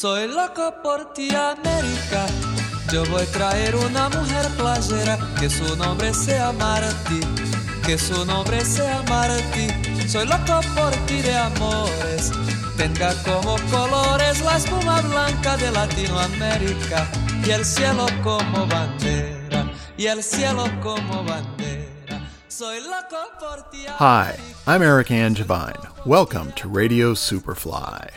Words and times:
Soy 0.00 0.28
loco 0.28 0.74
por 0.80 1.12
ti, 1.12 1.28
América. 1.34 2.26
Yo 2.92 3.04
voy 3.06 3.22
a 3.22 3.26
traer 3.32 3.74
una 3.74 4.08
mujer 4.08 4.46
playera 4.56 5.18
que 5.40 5.50
su 5.50 5.76
nombre 5.76 6.14
sea 6.14 6.52
Marti, 6.52 7.18
que 7.88 7.96
su 7.96 8.22
nombre 8.26 8.62
sea 8.66 9.02
Marti. 9.08 9.66
Soy 10.06 10.26
loco 10.26 10.60
por 10.76 10.92
ti 11.06 11.22
de 11.22 11.34
amores. 11.34 12.30
Tenga 12.76 13.14
como 13.24 13.56
colores 13.70 14.42
la 14.42 14.58
espuma 14.58 15.00
blanca 15.00 15.56
de 15.56 15.70
Latinoamérica 15.70 17.08
y 17.46 17.50
el 17.50 17.64
cielo 17.64 18.06
como 18.22 18.66
bandera, 18.66 19.72
y 19.96 20.04
el 20.04 20.22
cielo 20.22 20.66
como 20.82 21.24
bandera. 21.24 22.28
Soy 22.46 22.80
loco 22.80 23.22
por 23.40 23.70
ti. 23.70 23.86
Hi, 23.98 24.38
I'm 24.66 24.82
Eric 24.82 25.10
Angevine. 25.10 25.88
Welcome 26.04 26.52
to 26.56 26.68
Radio 26.68 27.14
Superfly. 27.14 28.10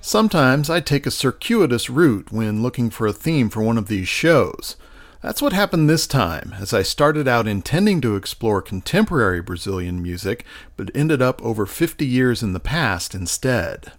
Sometimes 0.00 0.68
I 0.68 0.80
take 0.80 1.06
a 1.06 1.12
circuitous 1.12 1.88
route 1.88 2.32
when 2.32 2.64
looking 2.64 2.90
for 2.90 3.06
a 3.06 3.12
theme 3.12 3.48
for 3.48 3.62
one 3.62 3.78
of 3.78 3.86
these 3.86 4.08
shows. 4.08 4.74
That's 5.20 5.42
what 5.42 5.52
happened 5.52 5.90
this 5.90 6.06
time, 6.06 6.54
as 6.60 6.72
I 6.72 6.82
started 6.82 7.26
out 7.26 7.48
intending 7.48 8.00
to 8.02 8.14
explore 8.14 8.62
contemporary 8.62 9.42
Brazilian 9.42 10.00
music, 10.00 10.44
but 10.76 10.94
ended 10.94 11.20
up 11.20 11.42
over 11.42 11.66
50 11.66 12.06
years 12.06 12.40
in 12.40 12.52
the 12.52 12.60
past 12.60 13.16
instead. 13.16 13.92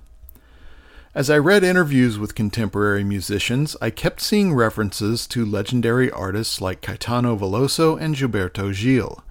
As 1.13 1.29
I 1.29 1.37
read 1.37 1.65
interviews 1.65 2.17
with 2.17 2.35
contemporary 2.35 3.03
musicians, 3.03 3.75
I 3.81 3.89
kept 3.89 4.21
seeing 4.21 4.53
references 4.53 5.27
to 5.27 5.45
legendary 5.45 6.09
artists 6.09 6.61
like 6.61 6.81
Caetano 6.81 7.37
Veloso 7.37 7.99
and 7.99 8.15
Gilberto 8.15 8.73
Gil. 8.73 9.21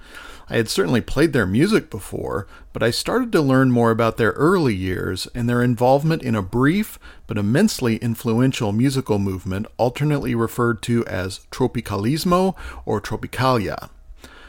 I 0.50 0.56
had 0.56 0.68
certainly 0.68 1.00
played 1.00 1.32
their 1.32 1.46
music 1.46 1.90
before, 1.90 2.46
but 2.72 2.82
I 2.82 2.90
started 2.90 3.32
to 3.32 3.42
learn 3.42 3.70
more 3.70 3.90
about 3.90 4.16
their 4.16 4.32
early 4.32 4.74
years 4.74 5.28
and 5.34 5.48
their 5.48 5.62
involvement 5.62 6.22
in 6.22 6.34
a 6.34 6.42
brief 6.42 6.98
but 7.26 7.36
immensely 7.36 7.96
influential 7.96 8.72
musical 8.72 9.18
movement 9.18 9.66
alternately 9.76 10.34
referred 10.34 10.80
to 10.82 11.04
as 11.06 11.40
Tropicalismo 11.50 12.56
or 12.86 13.00
Tropicalia. 13.00 13.90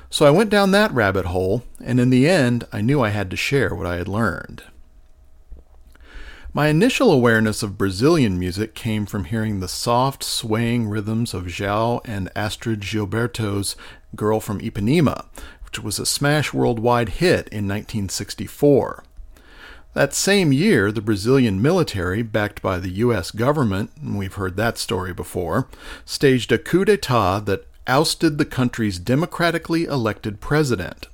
So 0.10 0.26
I 0.26 0.32
went 0.32 0.50
down 0.50 0.72
that 0.72 0.94
rabbit 0.94 1.26
hole, 1.26 1.64
and 1.84 2.00
in 2.00 2.10
the 2.10 2.28
end, 2.28 2.66
I 2.72 2.82
knew 2.82 3.02
I 3.02 3.10
had 3.10 3.30
to 3.32 3.38
share 3.38 3.76
what 3.76 3.86
I 3.86 3.98
had 3.98 4.08
learned. 4.08 4.64
My 6.52 6.70
initial 6.70 7.12
awareness 7.12 7.62
of 7.62 7.78
Brazilian 7.78 8.40
music 8.40 8.74
came 8.74 9.06
from 9.06 9.26
hearing 9.26 9.60
the 9.60 9.68
soft, 9.68 10.24
swaying 10.24 10.90
rhythms 10.90 11.36
of 11.36 11.44
João 11.44 12.02
and 12.06 12.34
Astrud 12.36 12.80
Gilberto's 12.80 13.76
Girl 14.16 14.40
from 14.40 14.60
Ipanema, 14.60 15.28
which 15.70 15.84
was 15.84 16.00
a 16.00 16.06
smash 16.06 16.52
worldwide 16.54 17.10
hit 17.10 17.48
in 17.50 17.68
1964. 17.68 19.04
That 19.94 20.14
same 20.14 20.52
year, 20.52 20.92
the 20.92 21.02
Brazilian 21.02 21.62
military, 21.62 22.24
backed 22.24 22.62
by 22.62 22.80
the 22.80 22.90
U.S. 22.90 23.32
government, 23.32 23.92
we've 24.04 24.34
heard 24.34 24.56
that 24.56 24.78
story 24.78 25.14
before, 25.14 25.68
staged 26.06 26.52
a 26.52 26.58
coup 26.58 26.86
d'etat 26.86 27.42
that 27.42 27.68
ousted 27.86 28.38
the 28.38 28.46
country's 28.46 29.00
democratically 29.00 29.84
elected 29.86 30.40
president. 30.40 31.08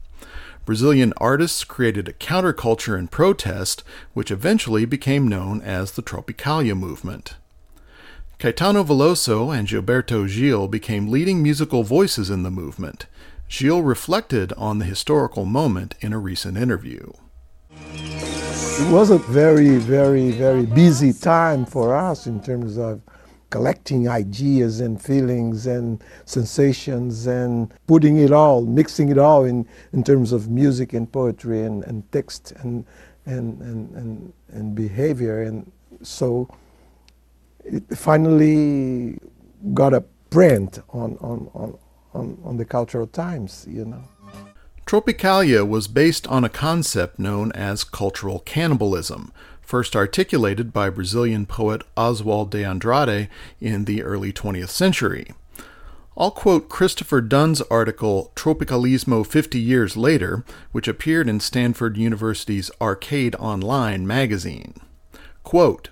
Brazilian 0.65 1.13
artists 1.17 1.63
created 1.63 2.07
a 2.07 2.13
counterculture 2.13 2.97
in 2.97 3.07
protest, 3.07 3.83
which 4.13 4.31
eventually 4.31 4.85
became 4.85 5.27
known 5.27 5.61
as 5.61 5.91
the 5.91 6.01
Tropicalia 6.01 6.77
movement. 6.77 7.35
Caetano 8.39 8.85
Veloso 8.85 9.57
and 9.57 9.67
Gilberto 9.67 10.27
Gil 10.27 10.67
became 10.67 11.07
leading 11.09 11.41
musical 11.41 11.83
voices 11.83 12.29
in 12.29 12.43
the 12.43 12.51
movement. 12.51 13.05
Gil 13.47 13.83
reflected 13.83 14.51
on 14.53 14.79
the 14.79 14.85
historical 14.85 15.45
moment 15.45 15.95
in 16.01 16.13
a 16.13 16.19
recent 16.19 16.57
interview. 16.57 17.11
It 17.71 18.91
was 18.91 19.09
a 19.09 19.17
very, 19.17 19.77
very, 19.77 20.31
very 20.31 20.65
busy 20.65 21.13
time 21.13 21.65
for 21.65 21.95
us 21.95 22.27
in 22.27 22.43
terms 22.43 22.77
of 22.77 23.01
collecting 23.49 24.09
ideas 24.09 24.81
and 24.81 25.01
feelings 25.01 25.67
and 25.67 26.03
sensations 26.25 27.27
and 27.27 27.73
putting 27.87 28.17
it 28.17 28.31
all, 28.31 28.65
mixing 28.65 29.09
it 29.09 29.17
all 29.17 29.45
in, 29.45 29.65
in 29.93 30.03
terms 30.03 30.33
of 30.33 30.49
music 30.49 30.91
and 30.91 31.09
poetry 31.09 31.63
and, 31.63 31.83
and 31.85 32.11
text 32.11 32.51
and, 32.57 32.85
and, 33.25 33.61
and, 33.61 33.95
and, 33.95 34.33
and 34.49 34.75
behavior. 34.75 35.43
And 35.43 35.71
so 36.01 36.49
it 37.63 37.83
finally 37.95 39.17
got 39.73 39.93
a 39.93 40.01
print 40.29 40.79
on, 40.89 41.17
on, 41.21 41.49
on, 41.53 41.77
on, 42.15 42.37
on 42.43 42.57
the 42.57 42.65
cultural 42.65 43.07
times, 43.07 43.65
you 43.69 43.85
know. 43.85 44.03
Tropicalia 44.85 45.67
was 45.67 45.87
based 45.87 46.27
on 46.27 46.43
a 46.43 46.49
concept 46.49 47.17
known 47.17 47.51
as 47.53 47.83
cultural 47.83 48.39
cannibalism, 48.39 49.31
first 49.61 49.95
articulated 49.95 50.71
by 50.71 50.89
Brazilian 50.89 51.45
poet 51.45 51.81
Oswald 51.97 52.51
de 52.51 52.63
Andrade 52.63 53.29
in 53.59 53.85
the 53.85 54.03
early 54.03 54.31
20th 54.31 54.69
century. 54.69 55.31
I'll 56.17 56.31
quote 56.31 56.69
Christopher 56.69 57.19
Dunn's 57.19 57.61
article 57.63 58.31
Tropicalismo 58.35 59.25
50 59.25 59.59
Years 59.59 59.97
Later, 59.97 60.45
which 60.71 60.87
appeared 60.87 61.27
in 61.27 61.39
Stanford 61.39 61.97
University's 61.97 62.71
Arcade 62.79 63.35
Online 63.35 64.07
magazine. 64.07 64.75
Quote, 65.43 65.89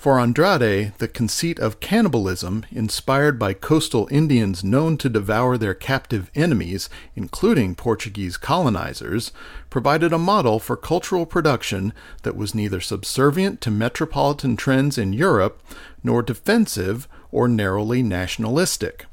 for 0.00 0.18
Andrade, 0.18 0.94
the 0.96 1.06
conceit 1.06 1.58
of 1.58 1.78
cannibalism, 1.78 2.64
inspired 2.70 3.38
by 3.38 3.52
coastal 3.52 4.08
Indians 4.10 4.64
known 4.64 4.96
to 4.96 5.10
devour 5.10 5.58
their 5.58 5.74
captive 5.74 6.30
enemies, 6.34 6.88
including 7.14 7.74
Portuguese 7.74 8.38
colonizers, 8.38 9.30
provided 9.68 10.10
a 10.10 10.18
model 10.18 10.58
for 10.58 10.74
cultural 10.74 11.26
production 11.26 11.92
that 12.22 12.34
was 12.34 12.54
neither 12.54 12.80
subservient 12.80 13.60
to 13.60 13.70
metropolitan 13.70 14.56
trends 14.56 14.96
in 14.96 15.12
Europe 15.12 15.62
nor 16.02 16.22
defensive 16.22 17.06
or 17.30 17.46
narrowly 17.46 18.02
nationalistic. 18.02 19.04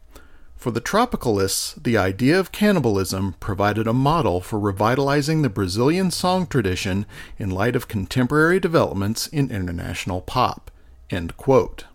For 0.56 0.72
the 0.72 0.80
tropicalists, 0.80 1.84
the 1.84 1.98
idea 1.98 2.40
of 2.40 2.54
cannibalism 2.54 3.36
provided 3.42 3.88
a 3.88 3.94
model 3.94 4.40
for 4.40 4.58
revitalizing 4.58 5.42
the 5.42 5.50
Brazilian 5.50 6.12
song 6.12 6.48
tradition 6.48 7.06
in 7.38 7.50
light 7.50 7.76
of 7.76 7.90
contemporary 7.90 8.62
developments 8.62 9.28
in 9.28 9.52
international 9.52 10.22
pop. 10.22 10.72
End 11.10 11.34
quote. 11.38 11.86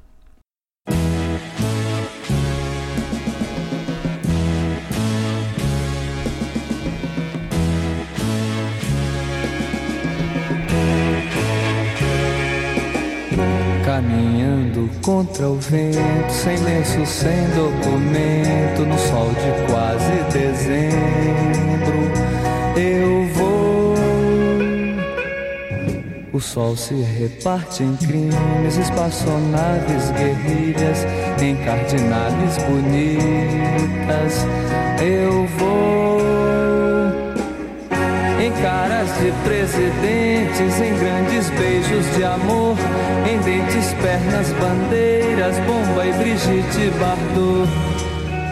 Caminhando 13.85 14.89
contra 15.03 15.47
o 15.47 15.57
vento, 15.57 16.31
sem 16.31 16.57
lenço, 16.61 17.05
sem 17.05 17.51
documento, 17.51 18.87
no 18.87 18.99
sol 18.99 19.29
de 19.35 19.71
quase 19.71 20.23
dezembro, 20.33 21.72
o 26.33 26.41
sol 26.41 26.75
se 26.77 26.95
reparte 26.95 27.83
em 27.83 27.95
crimes, 27.97 28.79
espaçonaves, 28.79 30.11
guerrilhas, 30.13 31.05
em 31.41 31.57
cardinales 31.57 32.57
bonitas. 32.65 34.47
Eu 35.03 35.47
vou 35.59 36.23
em 38.41 38.51
caras 38.63 39.09
de 39.19 39.31
presidentes, 39.45 40.81
em 40.81 40.99
grandes 40.99 41.51
beijos 41.51 42.17
de 42.17 42.25
amor, 42.25 42.77
em 43.31 43.39
dentes, 43.41 43.93
pernas, 44.01 44.51
bandeiras, 44.53 45.57
bomba 45.59 46.07
e 46.07 46.13
Brigitte 46.15 46.91
Bardot. 46.99 47.71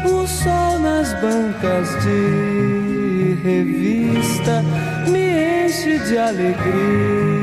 O 0.04 0.26
sol 0.26 0.78
nas 0.80 1.12
bancas 1.14 1.88
de 2.04 3.36
revista 3.42 4.62
me 5.08 5.66
enche 5.66 5.98
de 5.98 6.18
alegria 6.18 7.39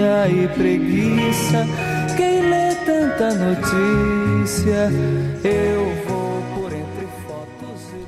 e 0.00 0.48
preguiça. 0.48 1.66
Quem 2.16 2.48
lê 2.48 2.74
tanta 2.84 3.34
notícia, 3.34 4.90
eu 5.44 6.04
vou. 6.06 6.20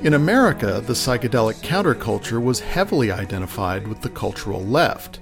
In 0.03 0.13
America, 0.13 0.81
the 0.81 0.91
psychedelic 0.91 1.61
counterculture 1.61 2.43
was 2.43 2.59
heavily 2.59 3.09
identified 3.09 3.87
with 3.87 4.01
the 4.01 4.09
cultural 4.09 4.59
left. 4.59 5.21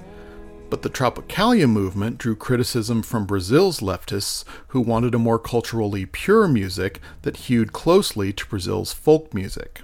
But 0.71 0.81
the 0.81 0.89
Tropicalia 0.89 1.69
movement 1.69 2.17
drew 2.17 2.35
criticism 2.35 3.03
from 3.03 3.27
Brazil's 3.27 3.79
leftists 3.79 4.43
who 4.69 4.81
wanted 4.81 5.13
a 5.13 5.19
more 5.19 5.37
culturally 5.37 6.07
pure 6.07 6.47
music 6.47 6.99
that 7.21 7.45
hewed 7.45 7.73
closely 7.73 8.33
to 8.33 8.47
Brazil's 8.47 8.91
folk 8.91 9.35
music. 9.35 9.81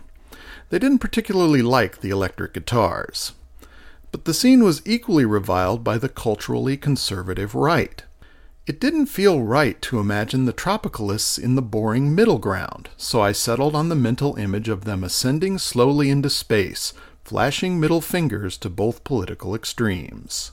They 0.72 0.80
didn't 0.80 0.98
particularly 0.98 1.62
like 1.62 2.02
the 2.02 2.10
electric 2.10 2.54
guitars. 2.54 3.34
But 4.12 4.26
the 4.26 4.34
scene 4.34 4.64
was 4.64 4.82
equally 4.86 5.26
reviled 5.26 5.84
by 5.84 5.98
the 5.98 6.10
culturally 6.10 6.78
conservative 6.78 7.54
right. 7.56 8.04
It 8.66 8.82
didn't 8.82 9.06
feel 9.06 9.42
right 9.42 9.82
to 9.84 10.00
imagine 10.00 10.46
the 10.46 10.54
tropicalists 10.54 11.40
in 11.40 11.56
the 11.56 11.62
boring 11.62 12.14
middle 12.14 12.38
ground, 12.38 12.90
so 12.98 13.22
I 13.22 13.32
settled 13.32 13.76
on 13.76 13.90
the 13.90 13.96
mental 13.96 14.36
image 14.36 14.68
of 14.68 14.84
them 14.84 15.04
ascending 15.04 15.58
slowly 15.60 16.10
into 16.10 16.30
space, 16.30 16.94
flashing 17.24 17.80
middle 17.80 18.02
fingers 18.02 18.58
to 18.58 18.70
both 18.70 19.04
political 19.04 19.56
extremes. 19.56 20.52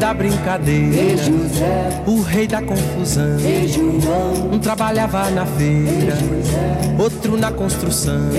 Da 0.00 0.14
brincadeira, 0.14 1.22
o 2.06 2.22
rei 2.22 2.46
da 2.46 2.62
confusão. 2.62 3.36
Um 4.50 4.58
trabalhava 4.58 5.30
na 5.30 5.44
feira, 5.44 6.16
outro 6.98 7.36
na 7.36 7.52
construção. 7.52 8.30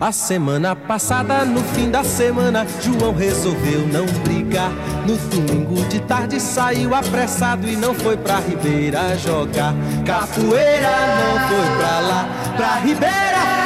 A 0.00 0.10
semana 0.10 0.74
passada, 0.74 1.44
no 1.44 1.62
fim 1.62 1.92
da 1.92 2.02
semana, 2.02 2.66
João 2.82 3.14
resolveu 3.14 3.86
não 3.86 4.06
brigar. 4.24 4.72
No 5.06 5.16
domingo 5.16 5.84
de 5.88 6.00
tarde 6.00 6.40
saiu 6.40 6.92
apressado 6.92 7.68
e 7.68 7.76
não 7.76 7.94
foi 7.94 8.16
pra 8.16 8.40
Ribeira 8.40 9.16
jogar. 9.16 9.74
Capoeira 10.04 10.90
não 11.20 11.48
foi 11.48 11.76
pra 11.76 12.00
lá, 12.00 12.28
pra 12.56 12.74
Ribeira 12.80 13.59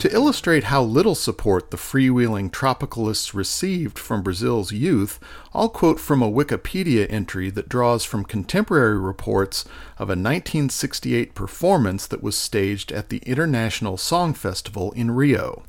To 0.00 0.14
illustrate 0.14 0.64
how 0.64 0.82
little 0.82 1.14
support 1.14 1.70
the 1.70 1.76
freewheeling 1.76 2.50
tropicalists 2.50 3.34
received 3.34 3.98
from 3.98 4.22
Brazil's 4.22 4.72
youth, 4.72 5.20
I'll 5.52 5.68
quote 5.68 6.00
from 6.00 6.22
a 6.22 6.30
Wikipedia 6.30 7.06
entry 7.10 7.50
that 7.50 7.68
draws 7.68 8.02
from 8.02 8.24
contemporary 8.24 8.98
reports 8.98 9.66
of 9.98 10.08
a 10.08 10.16
1968 10.16 11.34
performance 11.34 12.06
that 12.06 12.22
was 12.22 12.34
staged 12.34 12.90
at 12.92 13.10
the 13.10 13.18
International 13.26 13.98
Song 13.98 14.32
Festival 14.32 14.90
in 14.92 15.10
Rio. 15.10 15.64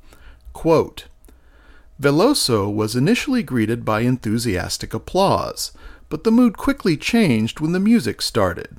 Quote, 0.53 1.07
Veloso 2.01 2.73
was 2.73 2.95
initially 2.95 3.43
greeted 3.43 3.83
by 3.83 3.99
enthusiastic 3.99 4.93
applause, 4.93 5.73
but 6.07 6.23
the 6.23 6.31
mood 6.31 6.55
quickly 6.55 6.95
changed 6.95 7.59
when 7.59 7.73
the 7.73 7.81
music 7.81 8.21
started. 8.21 8.77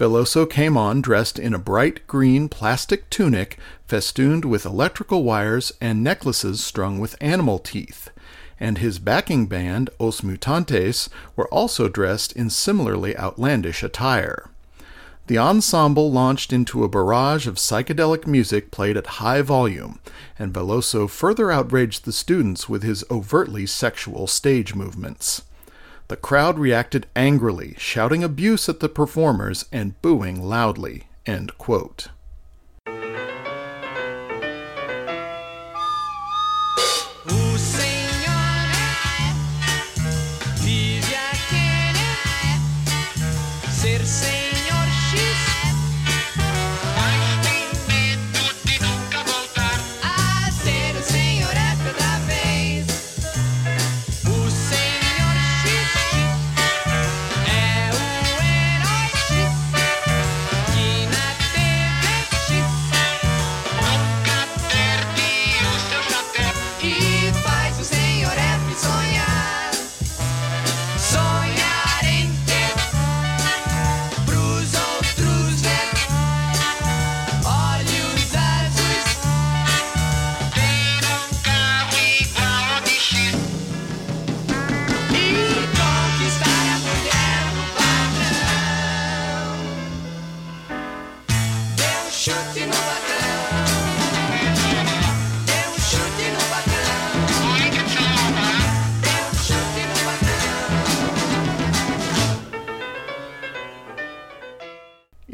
Veloso 0.00 0.48
came 0.48 0.78
on 0.78 1.02
dressed 1.02 1.38
in 1.38 1.52
a 1.52 1.58
bright 1.58 2.06
green 2.06 2.48
plastic 2.48 3.10
tunic 3.10 3.58
festooned 3.86 4.46
with 4.46 4.64
electrical 4.64 5.24
wires 5.24 5.72
and 5.78 6.02
necklaces 6.02 6.64
strung 6.64 7.00
with 7.00 7.18
animal 7.20 7.58
teeth, 7.58 8.08
and 8.58 8.78
his 8.78 8.98
backing 8.98 9.44
band, 9.44 9.90
Os 10.00 10.22
Mutantes, 10.22 11.10
were 11.36 11.48
also 11.48 11.86
dressed 11.86 12.32
in 12.32 12.48
similarly 12.48 13.14
outlandish 13.18 13.82
attire. 13.82 14.48
The 15.26 15.36
ensemble 15.36 16.10
launched 16.10 16.50
into 16.50 16.82
a 16.82 16.88
barrage 16.88 17.46
of 17.46 17.56
psychedelic 17.56 18.26
music 18.26 18.70
played 18.70 18.96
at 18.96 19.20
high 19.20 19.42
volume, 19.42 19.98
and 20.38 20.50
Veloso 20.50 21.10
further 21.10 21.52
outraged 21.52 22.06
the 22.06 22.12
students 22.14 22.70
with 22.70 22.82
his 22.82 23.04
overtly 23.10 23.66
sexual 23.66 24.26
stage 24.26 24.74
movements. 24.74 25.42
The 26.10 26.16
crowd 26.16 26.58
reacted 26.58 27.06
angrily, 27.14 27.76
shouting 27.78 28.24
abuse 28.24 28.68
at 28.68 28.80
the 28.80 28.88
performers 28.88 29.66
and 29.70 29.94
booing 30.02 30.42
loudly. 30.42 31.04
End 31.24 31.56
quote. 31.56 32.08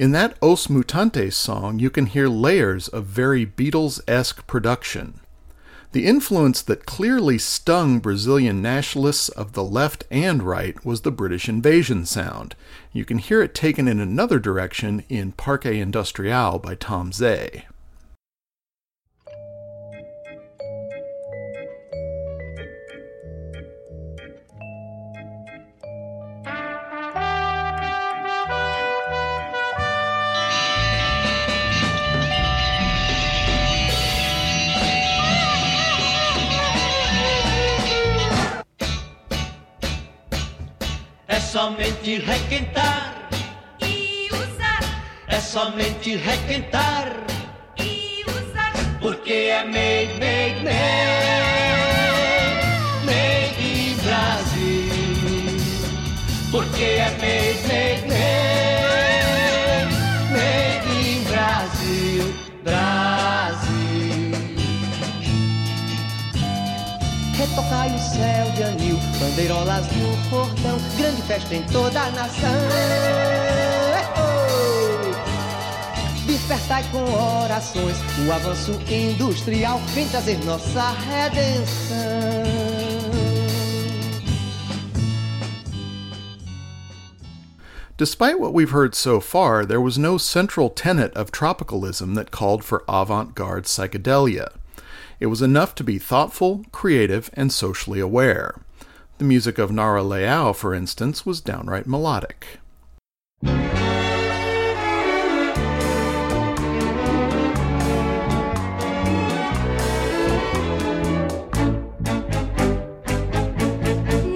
In 0.06 0.12
that 0.12 0.38
Os 0.40 0.68
Mutantes 0.68 1.32
song, 1.34 1.80
you 1.80 1.90
can 1.90 2.06
hear 2.06 2.28
layers 2.28 2.86
of 2.86 3.06
very 3.06 3.44
Beatles 3.44 3.98
esque 4.06 4.46
production. 4.46 5.18
The 5.90 6.06
influence 6.06 6.62
that 6.62 6.86
clearly 6.86 7.38
stung 7.38 7.98
Brazilian 7.98 8.62
nationalists 8.62 9.30
of 9.30 9.54
the 9.54 9.64
left 9.64 10.04
and 10.08 10.44
right 10.44 10.76
was 10.84 11.00
the 11.00 11.10
British 11.10 11.48
invasion 11.48 12.06
sound. 12.06 12.54
You 12.92 13.04
can 13.04 13.18
hear 13.18 13.42
it 13.42 13.52
taken 13.52 13.88
in 13.88 13.98
another 13.98 14.38
direction 14.38 15.02
in 15.08 15.32
Parque 15.32 15.66
Industrial 15.66 16.60
by 16.60 16.76
Tom 16.76 17.10
Zé. 17.10 17.64
Somente 41.56 42.18
requentar 42.18 43.30
e 43.80 44.28
usar. 44.30 44.82
É 45.26 45.40
somente 45.40 46.14
requentar 46.14 47.10
e 47.78 48.22
usar. 48.28 48.74
Porque 49.00 49.32
é 49.32 49.64
made, 49.64 50.20
made, 50.20 50.62
made, 50.62 50.76
made 53.06 53.56
in 53.64 53.96
Brasil. 54.04 54.90
Porque 56.50 56.84
é 56.84 57.10
made, 57.22 57.62
made, 57.68 58.06
made, 58.12 59.16
made 60.36 60.90
in 61.08 61.24
Brasil, 61.24 62.34
Brasil. 62.64 64.36
Retocai 67.38 67.94
o 67.94 67.98
céu 67.98 68.50
de 68.56 68.62
anil, 68.62 68.95
grande 70.96 71.22
festa 71.22 71.54
em 71.54 71.62
toda 71.64 72.00
a 72.00 72.10
nação. 72.10 72.50
Despertai 76.26 76.84
com 76.90 77.02
orações 77.44 77.96
o 78.26 78.32
avanço 78.32 78.72
industrial, 78.90 79.78
vem 79.94 80.08
trazer 80.08 80.38
nossa 80.44 80.90
redenção. 80.90 81.96
Despite 87.96 88.38
what 88.38 88.52
we've 88.52 88.72
heard 88.72 88.94
so 88.94 89.20
far, 89.20 89.64
there 89.64 89.80
was 89.80 89.96
no 89.96 90.18
central 90.18 90.68
tenet 90.68 91.16
of 91.16 91.32
tropicalism 91.32 92.14
that 92.14 92.30
called 92.30 92.62
for 92.62 92.84
avant 92.86 93.34
garde 93.34 93.64
psychedelia. 93.64 94.52
It 95.18 95.28
was 95.28 95.40
enough 95.40 95.74
to 95.76 95.84
be 95.84 95.98
thoughtful, 95.98 96.62
creative, 96.72 97.30
and 97.32 97.50
socially 97.50 98.00
aware. 98.00 98.56
The 99.18 99.24
music 99.24 99.56
of 99.56 99.72
Nara 99.72 100.02
Leao, 100.02 100.54
for 100.54 100.74
instance, 100.74 101.24
was 101.24 101.40
downright 101.40 101.86
melodic. 101.86 102.58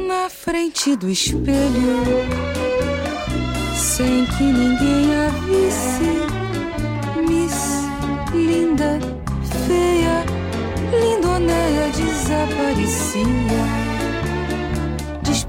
na 0.08 0.30
frente 0.30 0.96
do 0.96 1.10
espelho, 1.10 2.00
sem 3.76 4.24
que 4.24 4.44
ninguém 4.44 5.14
a 5.14 5.28
visse. 5.44 6.24
Miss 7.28 7.84
linda, 8.32 8.98
feia, 9.66 10.24
lindonéia 10.90 11.90
desaparecia. 11.90 13.89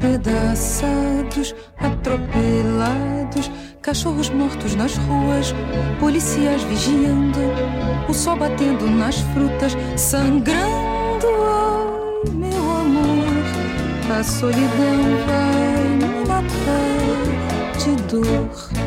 Despedaçados, 0.01 1.53
atropelados, 1.77 3.51
cachorros 3.84 4.31
mortos 4.31 4.74
nas 4.74 4.98
ruas, 4.98 5.53
policiais 6.00 6.63
vigiando, 6.63 7.39
o 8.10 8.13
sol 8.13 8.36
batendo 8.36 8.89
nas 8.89 9.20
frutas, 9.20 9.77
sangrando. 9.96 11.27
Ai, 11.27 12.34
meu 12.34 12.72
amor, 12.72 14.20
a 14.20 14.24
solidão 14.24 15.03
vai 15.27 15.88
me 16.00 16.27
matar 16.27 17.77
de 17.77 17.96
dor. 18.08 18.81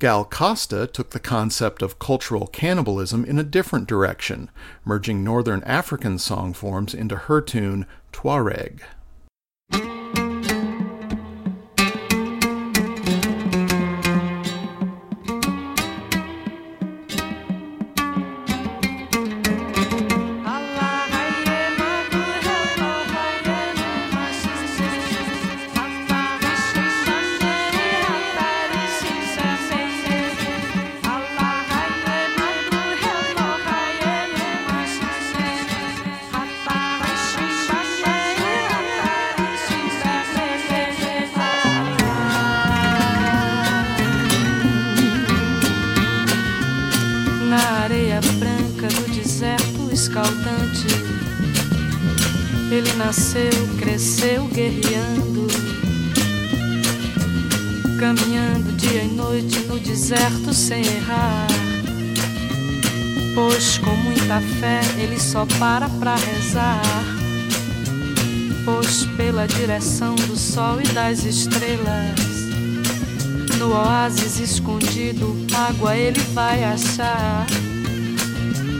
Gal 0.00 0.24
Costa 0.24 0.86
took 0.86 1.10
the 1.10 1.20
concept 1.20 1.82
of 1.82 1.98
cultural 1.98 2.46
cannibalism 2.46 3.22
in 3.22 3.38
a 3.38 3.44
different 3.44 3.86
direction, 3.86 4.50
merging 4.82 5.22
Northern 5.22 5.62
African 5.64 6.18
song 6.18 6.54
forms 6.54 6.94
into 6.94 7.16
her 7.16 7.42
tune 7.42 7.84
Tuareg. 8.10 8.80
Nasceu, 53.10 53.50
cresceu 53.76 54.44
guerreando, 54.44 55.48
caminhando 57.98 58.70
dia 58.76 59.02
e 59.02 59.08
noite 59.08 59.58
no 59.66 59.80
deserto 59.80 60.54
sem 60.54 60.86
errar. 60.86 61.48
Pois 63.34 63.78
com 63.78 63.90
muita 63.96 64.40
fé 64.60 64.80
ele 64.96 65.18
só 65.18 65.44
para 65.58 65.88
pra 65.88 66.14
rezar. 66.14 66.80
Pois 68.64 69.04
pela 69.16 69.44
direção 69.48 70.14
do 70.14 70.36
sol 70.36 70.80
e 70.80 70.86
das 70.92 71.24
estrelas. 71.24 72.14
No 73.58 73.72
oásis 73.72 74.38
escondido, 74.38 75.34
água 75.52 75.96
ele 75.96 76.20
vai 76.32 76.62
achar. 76.62 77.44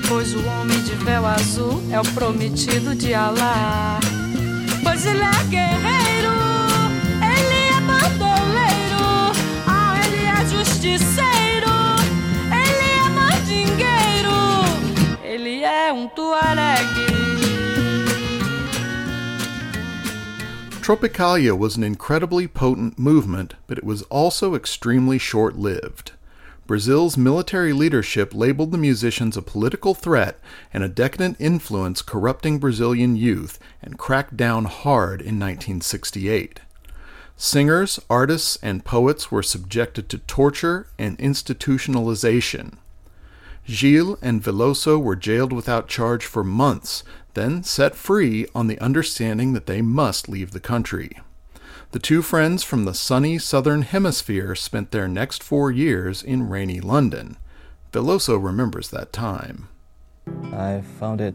Pois 0.08 0.32
o 0.34 0.46
homem 0.46 0.80
de 0.84 0.94
véu 1.04 1.26
azul 1.26 1.82
é 1.90 1.98
o 1.98 2.04
prometido 2.14 2.94
de 2.94 3.12
Alá. 3.12 3.98
Pois 4.82 5.06
ele 5.06 5.22
é 5.22 5.44
guerreiro, 5.48 6.34
ele 7.22 7.58
é 7.68 7.80
bandoleiro, 7.80 9.32
ah, 9.66 10.00
ele 10.04 10.24
é 10.24 10.46
justiceiro, 10.46 11.74
ele 12.50 12.88
é 12.90 13.08
mandingueiro, 13.08 14.38
ele 15.22 15.62
é 15.62 15.92
um. 15.92 16.08
Tropicalia 20.90 21.54
was 21.54 21.76
an 21.76 21.84
incredibly 21.84 22.48
potent 22.48 22.98
movement, 22.98 23.54
but 23.68 23.78
it 23.78 23.84
was 23.84 24.02
also 24.10 24.56
extremely 24.56 25.18
short 25.18 25.56
lived. 25.56 26.10
Brazil's 26.70 27.16
military 27.16 27.72
leadership 27.72 28.32
labeled 28.32 28.70
the 28.70 28.78
musicians 28.78 29.36
a 29.36 29.42
political 29.42 29.92
threat 29.92 30.38
and 30.72 30.84
a 30.84 30.88
decadent 30.88 31.36
influence 31.40 32.00
corrupting 32.00 32.60
Brazilian 32.60 33.16
youth 33.16 33.58
and 33.82 33.98
cracked 33.98 34.36
down 34.36 34.66
hard 34.66 35.20
in 35.20 35.36
1968. 35.36 36.60
Singers, 37.36 37.98
artists, 38.08 38.56
and 38.62 38.84
poets 38.84 39.32
were 39.32 39.42
subjected 39.42 40.08
to 40.10 40.18
torture 40.18 40.86
and 40.96 41.18
institutionalization. 41.18 42.76
Gil 43.66 44.16
and 44.22 44.40
Veloso 44.40 44.96
were 44.96 45.16
jailed 45.16 45.52
without 45.52 45.88
charge 45.88 46.24
for 46.24 46.44
months, 46.44 47.02
then 47.34 47.64
set 47.64 47.96
free 47.96 48.46
on 48.54 48.68
the 48.68 48.78
understanding 48.78 49.54
that 49.54 49.66
they 49.66 49.82
must 49.82 50.28
leave 50.28 50.52
the 50.52 50.60
country. 50.60 51.18
The 51.92 51.98
two 51.98 52.22
friends 52.22 52.62
from 52.62 52.84
the 52.84 52.94
sunny 52.94 53.36
southern 53.38 53.82
hemisphere 53.82 54.54
spent 54.54 54.92
their 54.92 55.08
next 55.08 55.42
four 55.42 55.72
years 55.72 56.22
in 56.22 56.48
rainy 56.48 56.80
London. 56.80 57.36
Veloso 57.92 58.36
remembers 58.40 58.90
that 58.90 59.12
time. 59.12 59.66
I 60.52 60.84
found 61.00 61.20
it 61.20 61.34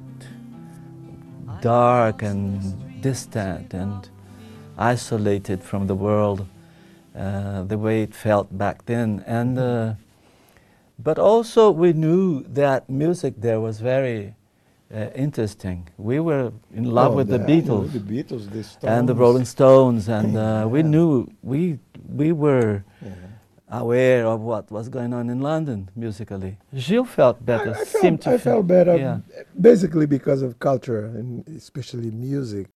dark 1.59 2.21
and 2.21 3.01
distant 3.01 3.73
and 3.73 4.07
isolated 4.77 5.61
from 5.61 5.87
the 5.87 5.95
world, 5.95 6.47
uh, 7.13 7.63
the 7.63 7.77
way 7.77 8.03
it 8.03 8.15
felt 8.15 8.57
back 8.57 8.85
then. 8.85 9.25
And 9.27 9.59
uh, 9.59 9.93
but 10.97 11.19
also 11.19 11.69
we 11.69 11.91
knew 11.91 12.43
that 12.43 12.89
music 12.89 13.33
there 13.41 13.59
was 13.59 13.81
very 13.81 14.35
uh, 14.93 15.09
interesting. 15.15 15.87
We 15.97 16.19
were 16.19 16.51
in 16.73 16.85
love 16.85 17.13
Oh, 17.13 17.15
with 17.17 17.27
the, 17.29 17.35
I 17.35 17.37
know 17.39 17.45
Beatles 17.47 17.91
the 17.93 17.99
Beatles, 17.99 18.51
the 18.51 18.63
Stones. 18.63 18.83
and 18.83 19.09
the 19.09 19.15
Rolling 19.15 19.45
Stones, 19.45 20.07
and 20.09 20.37
uh, 20.37 20.67
we 20.69 20.79
Yeah. 20.81 20.87
knew 20.87 21.27
we 21.41 21.79
we 22.07 22.31
were 22.31 22.83
Yeah. 23.01 23.11
aware 23.69 24.25
of 24.27 24.41
what 24.41 24.71
was 24.71 24.89
going 24.89 25.13
on 25.13 25.29
in 25.29 25.39
London 25.41 25.89
musically. 25.95 26.57
Gil 26.73 27.03
felt 27.05 27.43
better. 27.45 27.73
I, 27.75 27.79
I 27.81 27.83
seemed 27.83 28.21
felt, 28.21 28.21
to 28.23 28.29
I 28.29 28.37
feel- 28.37 28.53
felt 28.53 28.67
better, 28.67 28.95
Yeah. 28.95 29.19
basically 29.59 30.05
because 30.05 30.41
of 30.41 30.59
culture 30.59 31.05
and 31.05 31.47
especially 31.49 32.11
music. 32.11 32.67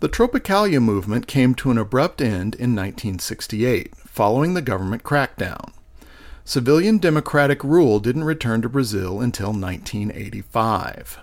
The 0.00 0.08
Tropicalia 0.08 0.80
movement 0.80 1.26
came 1.26 1.54
to 1.56 1.70
an 1.70 1.76
abrupt 1.78 2.22
end 2.22 2.54
in 2.54 2.74
1968, 2.74 3.94
following 3.96 4.54
the 4.54 4.62
government 4.62 5.02
crackdown. 5.02 5.72
Civilian 6.50 6.98
democratic 6.98 7.62
rule 7.62 8.00
didn't 8.00 8.24
return 8.24 8.60
to 8.60 8.68
Brazil 8.68 9.20
until 9.20 9.52
1985. 9.52 11.20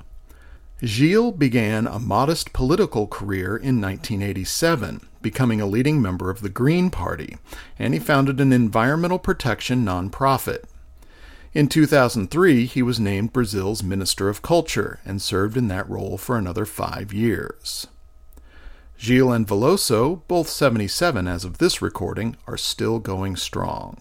Gil 0.80 1.34
began 1.34 1.86
a 1.86 2.00
modest 2.00 2.54
political 2.54 3.08
career 3.08 3.58
in 3.58 3.82
1987, 3.82 5.06
becoming 5.22 5.60
a 5.60 5.66
leading 5.66 6.02
member 6.02 6.30
of 6.30 6.40
the 6.40 6.48
Green 6.48 6.90
Party, 6.90 7.36
and 7.78 7.94
he 7.94 8.00
founded 8.00 8.40
an 8.40 8.54
environmental 8.54 9.20
protection 9.20 9.84
nonprofit. 9.84 10.64
In 11.54 11.68
2003, 11.68 12.66
he 12.66 12.82
was 12.82 12.98
named 12.98 13.34
Brazil's 13.34 13.84
Minister 13.84 14.30
of 14.30 14.42
Culture 14.42 15.02
and 15.04 15.22
served 15.22 15.58
in 15.58 15.68
that 15.68 15.90
role 15.90 16.18
for 16.18 16.38
another 16.38 16.66
five 16.66 17.12
years. 17.12 17.86
Gil 18.98 19.34
and 19.34 19.46
Veloso, 19.46 20.22
both 20.30 20.48
77 20.48 21.28
as 21.28 21.44
of 21.44 21.58
this 21.58 21.82
recording, 21.82 22.38
are 22.48 22.56
still 22.56 23.00
going 23.00 23.36
strong. 23.36 23.98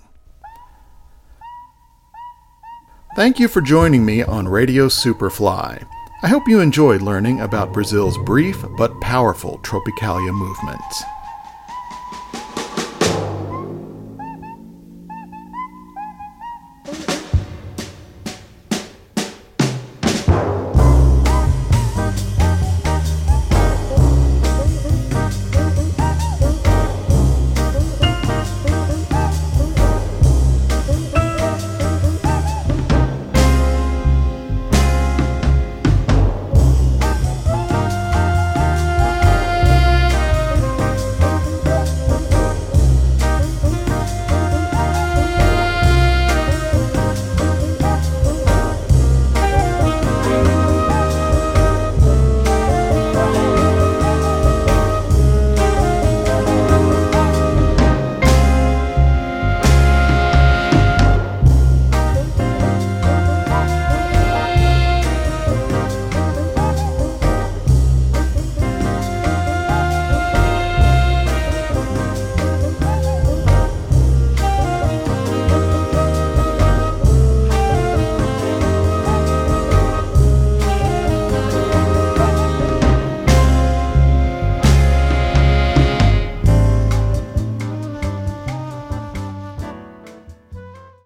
Thank 3.17 3.39
you 3.39 3.49
for 3.49 3.63
joining 3.63 4.05
me 4.05 4.23
on 4.23 4.47
Radio 4.47 4.89
Superfly. 4.89 5.83
I 6.23 6.29
hope 6.29 6.47
you 6.47 6.61
enjoyed 6.61 7.01
learning 7.01 7.41
about 7.41 7.73
Brazil's 7.73 8.19
brief 8.19 8.63
but 8.77 9.01
powerful 9.01 9.59
Tropicalia 9.61 10.35
movement. 10.35 10.83